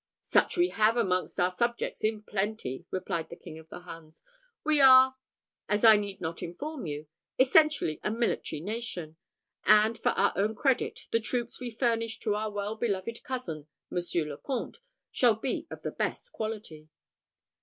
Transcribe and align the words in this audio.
"Such 0.23 0.55
have 0.55 0.95
we 0.95 0.99
amongst 1.01 1.39
our 1.39 1.51
subjects 1.51 2.03
in 2.03 2.23
plenty," 2.23 2.85
replied 2.89 3.29
the 3.29 3.35
King 3.35 3.59
of 3.59 3.69
the 3.69 3.81
Huns. 3.81 4.23
"We 4.63 4.81
are, 4.81 5.15
as 5.69 5.83
I 5.85 5.95
need 5.95 6.19
not 6.19 6.41
inform 6.41 6.87
you, 6.87 7.05
essentially 7.37 7.99
a 8.01 8.09
military 8.09 8.61
nation; 8.61 9.17
and 9.65 9.99
for 9.99 10.09
our 10.13 10.33
own 10.35 10.55
credit, 10.55 11.01
the 11.11 11.19
troops 11.19 11.59
we 11.59 11.69
furnish 11.69 12.17
to 12.21 12.33
our 12.33 12.49
well 12.49 12.75
beloved 12.75 13.21
cousin, 13.21 13.67
Monsieur 13.91 14.25
le 14.25 14.37
Comte, 14.39 14.79
shall 15.11 15.35
be 15.35 15.67
of 15.69 15.83
the 15.83 15.91
best 15.91 16.31
quality." 16.31 16.89